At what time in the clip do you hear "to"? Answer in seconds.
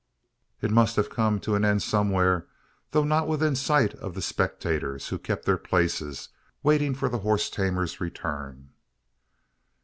1.41-1.53